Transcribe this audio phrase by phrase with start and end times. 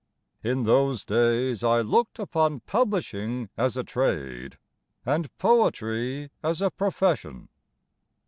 [0.43, 4.57] In those days I looked upon publishing as a trade
[5.05, 7.49] And poetry as a profession.